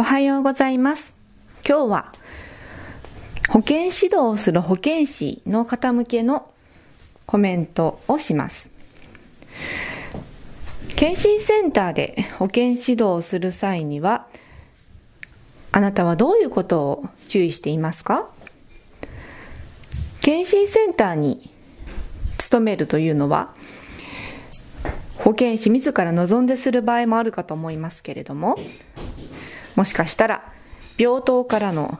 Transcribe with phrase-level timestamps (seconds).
[0.00, 1.12] おはようございます。
[1.62, 2.12] 今日は
[3.50, 6.50] 保健指導をする保健師の方向けの
[7.26, 8.70] コメントをします。
[10.96, 14.26] 検診センターで保健指導をする際には、
[15.70, 18.30] あなたはどういうことを注意していますか？
[20.22, 21.52] 検診センターに
[22.38, 23.52] 勤めるというのは、
[25.18, 28.58] 保健師自ら望んでする場合もあるかと思いますけれども、
[29.76, 30.52] もしかしたら
[30.98, 31.98] 病棟からの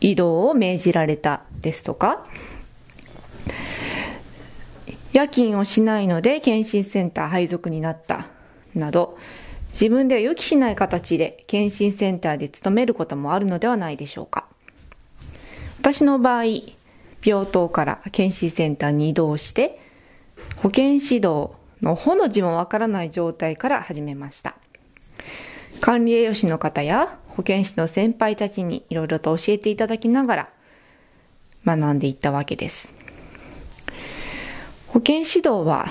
[0.00, 2.26] 移動を命じられたですとか、
[5.12, 8.26] 夜勤をしないので検診センター配属になった
[8.74, 9.18] など、
[9.72, 14.44] 自分では予期しない形で検診センターで勤めることもあるのではないでしょうか。
[15.80, 16.44] 私の場合、
[17.24, 19.80] 病棟から検診センターに移動して、
[20.56, 21.50] 保健指導
[21.82, 24.56] のほの字もわからない状態から始めました。
[25.80, 30.48] 管理栄養士の方や保健師の先輩たちにいろいろと教えていただきながら
[31.64, 32.92] 学んでいったわけです。
[34.88, 35.86] 保健指導は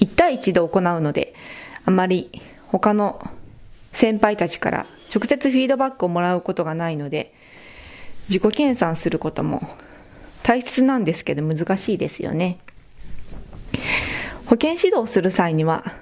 [0.00, 1.34] 1対1で行うので、
[1.84, 3.22] あまり他の
[3.92, 7.34] 先輩たちから直接フィードバックをもらうことがないので、
[8.28, 9.68] 自己研鑽することも
[10.42, 12.58] 大切なんですけど難しいですよね。
[14.46, 15.94] 保健指導する際には、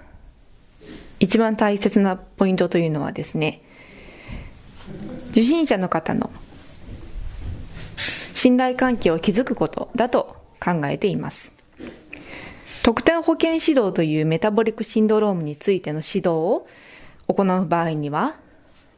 [1.21, 3.63] 一番大切なポイントというのはですね、
[5.31, 6.31] 受診者の方の
[7.97, 11.53] 信頼関係を築くことだと考えています。
[12.83, 16.67] 特定保健指導というメタボリックシンドロームについての指導を
[17.27, 18.37] 行う場合には、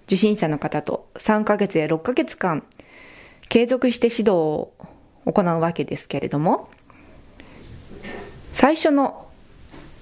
[0.07, 2.65] 受診者の方と3ヶ月や6ヶ月間
[3.49, 4.73] 継続して指導を
[5.25, 6.69] 行うわけですけれども、
[8.55, 9.27] 最初の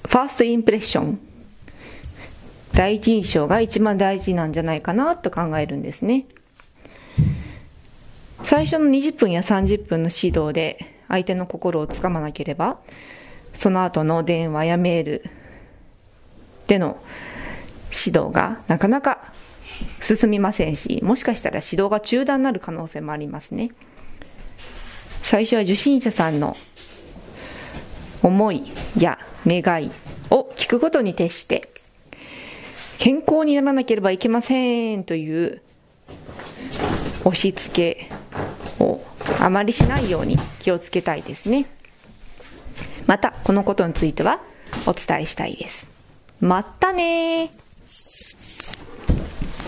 [0.07, 1.21] ファーストインプレッション、
[2.79, 6.27] 第一印象が一番大事なんじゃないかなと考えるんですね。
[8.45, 12.79] 最初の20分や30分の指導で相手の心をつかまなければ、
[13.53, 15.25] その後の電話やメール
[16.69, 17.03] での
[17.87, 19.33] 指導がなかなか
[20.01, 23.73] 進みませんし、もしかしたら指導が中断になる可能性もありますね。
[25.25, 26.57] 最初は受診者さんの
[28.23, 28.63] 思い
[28.97, 29.91] や願い
[30.31, 31.73] を聞くことに徹して、
[32.99, 35.63] 健康にならなければいけませんという
[37.25, 38.11] 押し付け
[38.83, 39.01] を
[39.41, 41.67] あまりしないように気をつけたいですね。
[43.07, 44.41] また、このことについては
[44.87, 45.89] お伝えしたいです。
[46.41, 47.51] またね。